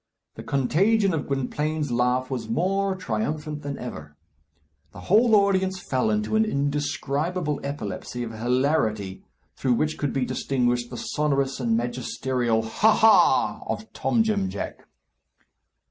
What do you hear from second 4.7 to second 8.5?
The whole audience fell into an indescribable epilepsy of